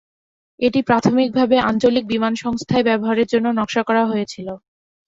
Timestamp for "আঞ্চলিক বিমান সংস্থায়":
1.69-2.87